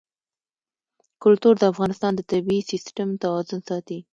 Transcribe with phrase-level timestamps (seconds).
[1.23, 3.99] کلتور د افغانستان د طبعي سیسټم توازن ساتي.